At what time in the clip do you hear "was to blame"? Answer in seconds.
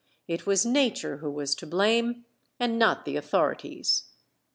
1.29-2.25